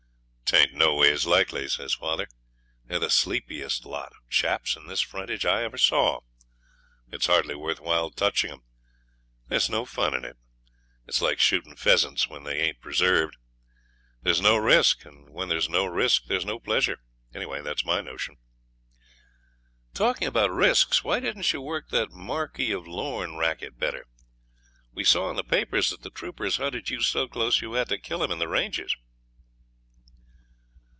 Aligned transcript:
''Tain't 0.53 0.73
no 0.73 0.93
ways 0.95 1.25
likely,' 1.25 1.69
says 1.69 1.93
father. 1.93 2.27
'They're 2.83 2.99
the 2.99 3.09
sleepiest 3.09 3.85
lot 3.85 4.07
of 4.11 4.29
chaps 4.29 4.75
in 4.75 4.85
this 4.85 4.99
frontage 4.99 5.45
I 5.45 5.63
ever 5.63 5.77
saw. 5.77 6.19
It's 7.09 7.27
hardly 7.27 7.55
worth 7.55 7.79
while 7.79 8.09
"touching" 8.11 8.49
them. 8.49 8.63
There's 9.47 9.69
no 9.69 9.85
fun 9.85 10.13
in 10.13 10.25
it. 10.25 10.35
It's 11.07 11.21
like 11.21 11.39
shooting 11.39 11.77
pheasants 11.77 12.27
when 12.27 12.43
they 12.43 12.59
ain't 12.59 12.81
preserved. 12.81 13.37
There's 14.23 14.41
no 14.41 14.57
risk, 14.57 15.05
and 15.05 15.29
when 15.29 15.47
there's 15.47 15.69
no 15.69 15.85
risk 15.85 16.25
there's 16.25 16.43
no 16.43 16.59
pleasure. 16.59 16.99
Anyway 17.33 17.61
that's 17.61 17.85
my 17.85 18.01
notion.' 18.01 18.35
'Talking 19.93 20.27
about 20.27 20.51
risks, 20.51 21.01
why 21.01 21.21
didn't 21.21 21.53
you 21.53 21.61
work 21.61 21.91
that 21.91 22.11
Marquis 22.11 22.73
of 22.73 22.85
Lorne 22.89 23.37
racket 23.37 23.79
better? 23.79 24.05
We 24.91 25.05
saw 25.05 25.29
in 25.29 25.37
the 25.37 25.45
papers 25.45 25.91
that 25.91 26.01
the 26.01 26.09
troopers 26.09 26.57
hunted 26.57 26.89
you 26.89 27.01
so 27.01 27.29
close 27.29 27.61
you 27.61 27.71
had 27.75 27.87
to 27.87 27.97
kill 27.97 28.21
him 28.21 28.31
in 28.31 28.39
the 28.39 28.49
ranges.' 28.49 28.93